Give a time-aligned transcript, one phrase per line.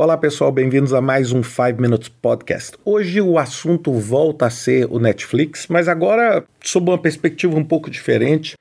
[0.00, 2.76] Olá pessoal, bem-vindos a mais um 5 Minutes Podcast.
[2.84, 7.90] Hoje o assunto volta a ser o Netflix, mas agora sob uma perspectiva um pouco
[7.90, 8.56] diferente.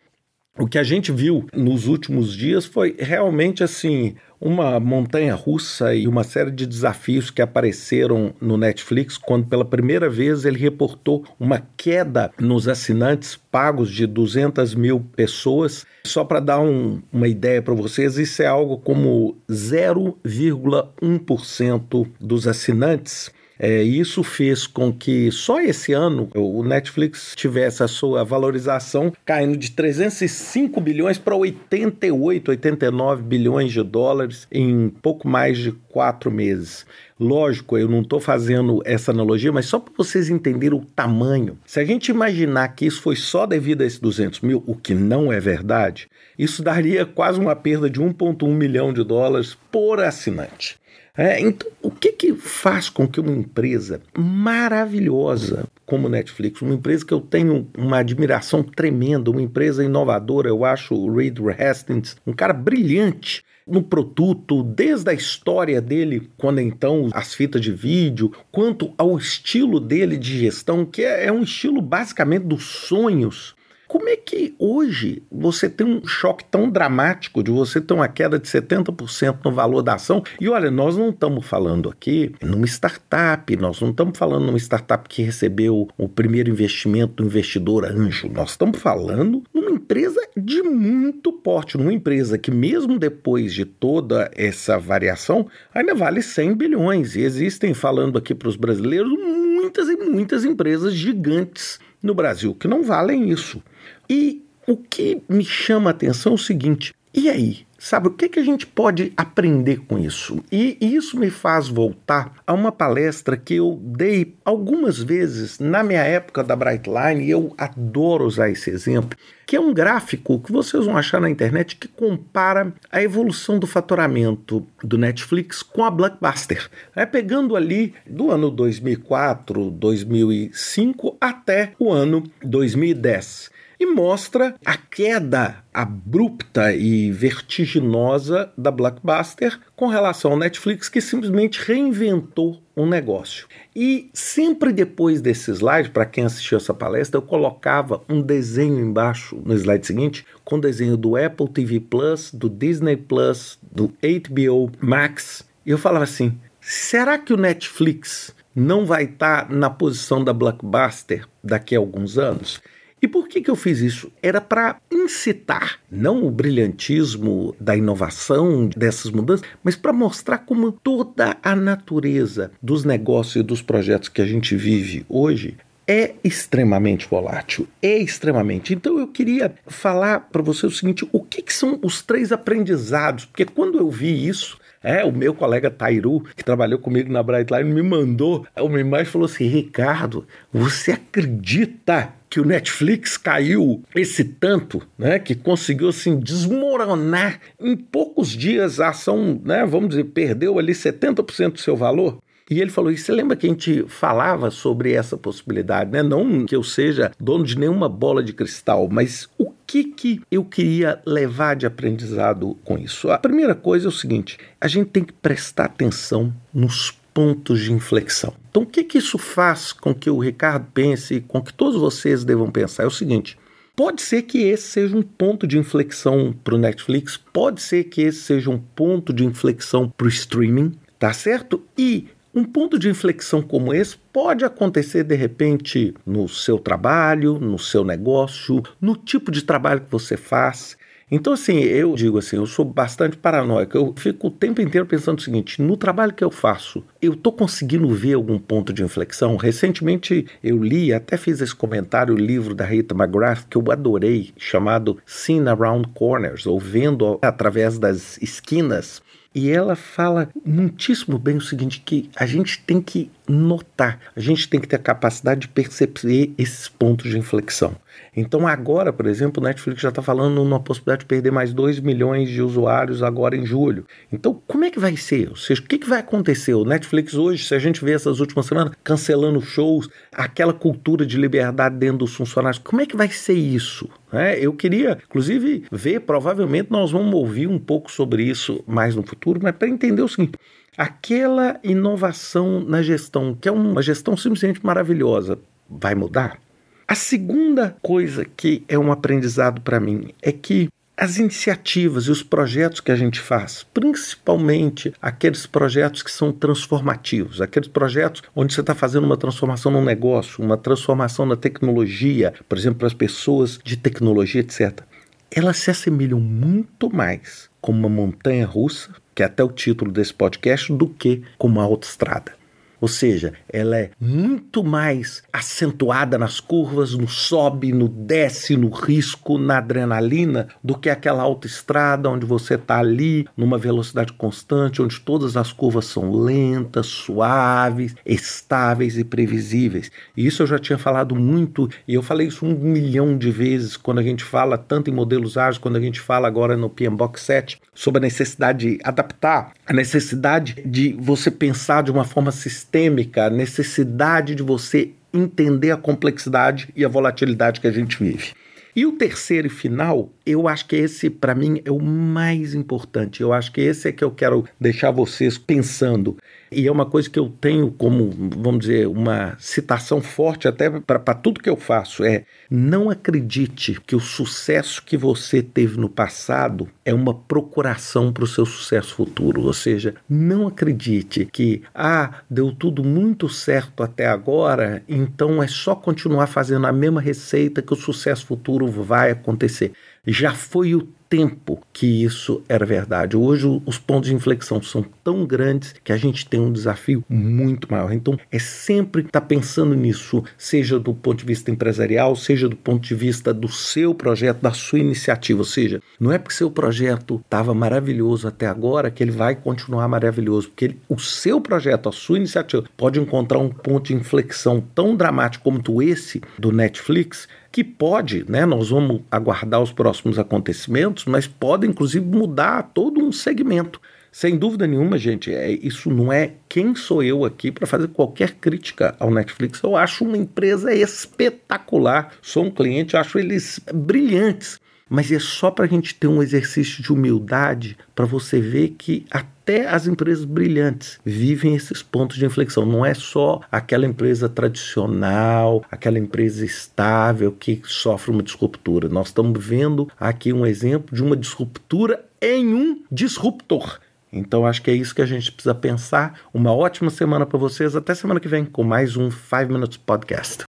[0.59, 6.07] O que a gente viu nos últimos dias foi realmente assim uma montanha russa e
[6.07, 11.61] uma série de desafios que apareceram no Netflix quando pela primeira vez ele reportou uma
[11.77, 15.85] queda nos assinantes pagos de 200 mil pessoas.
[16.03, 23.31] Só para dar um, uma ideia para vocês, isso é algo como 0,1% dos assinantes
[23.59, 29.57] é, isso fez com que só esse ano o Netflix tivesse a sua valorização caindo
[29.57, 36.85] de 305 bilhões para 88, 89 bilhões de dólares em pouco mais de quatro meses.
[37.19, 41.57] Lógico, eu não estou fazendo essa analogia, mas só para vocês entenderem o tamanho.
[41.65, 44.93] Se a gente imaginar que isso foi só devido a esses 200 mil, o que
[44.93, 50.77] não é verdade, isso daria quase uma perda de 1,1 milhão de dólares por assinante.
[51.17, 57.03] É, então, o que, que faz com que uma empresa maravilhosa como Netflix, uma empresa
[57.03, 62.33] que eu tenho uma admiração tremenda, uma empresa inovadora, eu acho o Reed Hastings um
[62.33, 68.93] cara brilhante no produto, desde a história dele, quando então as fitas de vídeo, quanto
[68.97, 73.55] ao estilo dele de gestão, que é, é um estilo basicamente dos sonhos
[73.87, 78.37] como é que hoje você tem um choque tão dramático de você ter uma queda
[78.37, 80.21] de 70% no valor da ação?
[80.41, 85.07] E olha, nós não estamos falando aqui numa startup, nós não estamos falando numa startup
[85.07, 89.41] que recebeu o primeiro investimento do investidor anjo, nós estamos falando
[89.87, 96.21] empresa de muito porte, numa empresa que mesmo depois de toda essa variação, ainda vale
[96.21, 97.15] 100 bilhões.
[97.15, 102.67] E existem, falando aqui para os brasileiros, muitas e muitas empresas gigantes no Brasil que
[102.67, 103.63] não valem isso.
[104.09, 107.66] E o que me chama a atenção é o seguinte: e aí?
[107.77, 110.43] Sabe, o que, que a gente pode aprender com isso?
[110.51, 116.01] E isso me faz voltar a uma palestra que eu dei algumas vezes na minha
[116.01, 120.85] época da Brightline, e eu adoro usar esse exemplo, que é um gráfico que vocês
[120.85, 126.69] vão achar na internet que compara a evolução do faturamento do Netflix com a Blockbuster.
[126.95, 135.63] É pegando ali do ano 2004, 2005 até o ano 2010 e mostra a queda
[135.73, 143.47] abrupta e vertiginosa da Blockbuster com relação ao Netflix, que simplesmente reinventou um negócio.
[143.75, 149.39] E sempre depois desse slide, para quem assistiu essa palestra, eu colocava um desenho embaixo
[149.43, 155.47] no slide seguinte, com desenho do Apple TV Plus, do Disney Plus, do HBO Max.
[155.65, 160.33] E eu falava assim: será que o Netflix não vai estar tá na posição da
[160.33, 162.59] Blockbuster daqui a alguns anos?
[163.01, 164.11] E por que, que eu fiz isso?
[164.23, 171.37] Era para incitar, não o brilhantismo da inovação, dessas mudanças, mas para mostrar como toda
[171.43, 177.65] a natureza dos negócios e dos projetos que a gente vive hoje é extremamente volátil,
[177.81, 178.73] é extremamente.
[178.73, 183.25] Então eu queria falar para você o seguinte: o que, que, são os três aprendizados?
[183.25, 187.73] Porque quando eu vi isso, é, o meu colega Tairu, que trabalhou comigo na Brightline,
[187.73, 194.23] me mandou uma imagem e falou assim: Ricardo, você acredita que o Netflix caiu esse
[194.23, 200.59] tanto, né, que conseguiu assim desmoronar em poucos dias a ação, né, vamos dizer, perdeu
[200.59, 202.17] ali 70% do seu valor.
[202.49, 206.01] E ele falou: e você lembra que a gente falava sobre essa possibilidade, né?
[206.01, 210.45] Não que eu seja dono de nenhuma bola de cristal, mas o que, que eu
[210.45, 213.11] queria levar de aprendizado com isso?
[213.11, 217.73] A primeira coisa é o seguinte: a gente tem que prestar atenção nos pontos de
[217.73, 218.31] inflexão.
[218.47, 222.23] Então, o que, que isso faz com que o Ricardo pense, com que todos vocês
[222.23, 222.83] devam pensar?
[222.83, 223.39] É o seguinte:
[223.75, 228.03] Pode ser que esse seja um ponto de inflexão para o Netflix, pode ser que
[228.03, 231.63] esse seja um ponto de inflexão para o streaming, tá certo?
[231.75, 237.57] E um ponto de inflexão como esse pode acontecer de repente no seu trabalho, no
[237.57, 240.77] seu negócio, no tipo de trabalho que você faz.
[241.09, 243.77] Então, assim, eu digo assim, eu sou bastante paranoico.
[243.77, 247.31] Eu fico o tempo inteiro pensando o seguinte: no trabalho que eu faço, eu estou
[247.31, 249.37] conseguindo ver algum ponto de inflexão?
[249.37, 254.31] Recentemente eu li, até fiz esse comentário, o livro da Rita McGrath, que eu adorei,
[254.37, 259.01] chamado Seen Around Corners, ou Vendo através das esquinas.
[259.33, 264.47] E ela fala muitíssimo bem o seguinte: que a gente tem que notar, a gente
[264.49, 267.75] tem que ter a capacidade de perceber esses pontos de inflexão.
[268.15, 271.79] Então agora, por exemplo, o Netflix já está falando numa possibilidade de perder mais 2
[271.79, 273.85] milhões de usuários agora em julho.
[274.11, 275.29] Então como é que vai ser?
[275.29, 276.53] Ou seja, o que, que vai acontecer?
[276.53, 281.17] O Netflix hoje, se a gente vê essas últimas semanas, cancelando shows, aquela cultura de
[281.17, 283.89] liberdade dentro dos funcionários, como é que vai ser isso?
[284.11, 289.03] É, eu queria, inclusive, ver, provavelmente nós vamos ouvir um pouco sobre isso mais no
[289.03, 290.37] futuro, mas para entender o seguinte:
[290.77, 295.37] aquela inovação na gestão, que é uma gestão simplesmente maravilhosa,
[295.69, 296.39] vai mudar?
[296.87, 302.23] A segunda coisa que é um aprendizado para mim é que as iniciativas e os
[302.23, 308.61] projetos que a gente faz, principalmente aqueles projetos que são transformativos, aqueles projetos onde você
[308.61, 313.59] está fazendo uma transformação no negócio, uma transformação na tecnologia, por exemplo, para as pessoas
[313.63, 314.81] de tecnologia, etc.,
[315.29, 320.13] elas se assemelham muito mais com uma montanha russa, que é até o título desse
[320.13, 322.33] podcast, do que com uma autoestrada.
[322.79, 329.37] Ou seja, ela é muito mais acentuada nas curvas, no sobe, no desce, no risco,
[329.37, 335.35] na adrenalina, do que aquela autoestrada onde você está ali numa velocidade constante, onde todas
[335.35, 339.91] as curvas são lentas, suaves, estáveis e previsíveis.
[340.15, 343.75] E isso eu já tinha falado muito, e eu falei isso um milhão de vezes
[343.75, 347.19] quando a gente fala tanto em modelos ágeis, quando a gente fala agora no PMBOK
[347.19, 352.66] 7, sobre a necessidade de adaptar, a necessidade de você pensar de uma forma sistêmica
[352.67, 358.33] sistêmica, a necessidade de você entender a complexidade e a volatilidade que a gente vive.
[358.75, 363.21] E o terceiro e final, eu acho que esse, para mim, é o mais importante.
[363.21, 366.15] Eu acho que esse é que eu quero deixar vocês pensando.
[366.51, 371.13] E é uma coisa que eu tenho como, vamos dizer, uma citação forte até para
[371.13, 376.69] tudo que eu faço: é não acredite que o sucesso que você teve no passado
[376.85, 379.41] é uma procuração para o seu sucesso futuro.
[379.43, 385.75] Ou seja, não acredite que, ah, deu tudo muito certo até agora, então é só
[385.75, 389.73] continuar fazendo a mesma receita que o sucesso futuro vai acontecer.
[390.05, 393.15] Já foi o tempo que isso era verdade.
[393.15, 397.71] Hoje os pontos de inflexão são tão grandes que a gente tem um desafio muito
[397.71, 397.91] maior.
[397.91, 402.55] Então é sempre estar tá pensando nisso, seja do ponto de vista empresarial, seja do
[402.55, 405.39] ponto de vista do seu projeto, da sua iniciativa.
[405.39, 409.87] Ou seja, não é porque seu projeto estava maravilhoso até agora que ele vai continuar
[409.87, 414.61] maravilhoso, porque ele, o seu projeto, a sua iniciativa pode encontrar um ponto de inflexão
[414.73, 417.27] tão dramático como esse do Netflix
[417.57, 423.11] que pode, né, nós vamos aguardar os próximos acontecimentos, mas pode inclusive mudar todo um
[423.11, 423.81] segmento.
[424.11, 428.33] Sem dúvida nenhuma, gente, é, isso não é quem sou eu aqui para fazer qualquer
[428.35, 429.59] crítica ao Netflix.
[429.63, 432.13] Eu acho uma empresa espetacular.
[432.21, 434.59] Sou um cliente, acho eles brilhantes.
[434.89, 439.05] Mas é só para a gente ter um exercício de humildade para você ver que
[439.11, 442.65] até as empresas brilhantes vivem esses pontos de inflexão.
[442.65, 448.89] Não é só aquela empresa tradicional, aquela empresa estável que sofre uma disruptura.
[448.89, 453.79] Nós estamos vendo aqui um exemplo de uma disruptura em um disruptor.
[454.11, 456.19] Então acho que é isso que a gente precisa pensar.
[456.33, 457.75] Uma ótima semana para vocês.
[457.75, 460.46] Até semana que vem com mais um 5 Minutes Podcast.